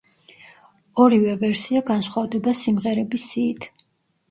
ორივე 1.05 1.35
ვერსია 1.43 1.83
განსხვავდება 1.91 2.57
სიმღერების 2.63 3.29
სიით. 3.31 3.71